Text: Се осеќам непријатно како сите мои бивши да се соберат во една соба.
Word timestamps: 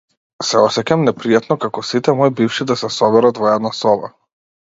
Се 0.51 0.61
осеќам 0.67 1.03
непријатно 1.09 1.57
како 1.65 1.83
сите 1.89 2.15
мои 2.21 2.33
бивши 2.41 2.67
да 2.71 2.77
се 2.83 2.91
соберат 2.97 3.43
во 3.45 3.51
една 3.59 3.75
соба. 3.83 4.13